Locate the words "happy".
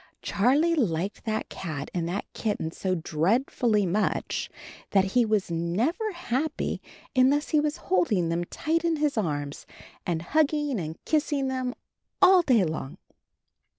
6.13-6.81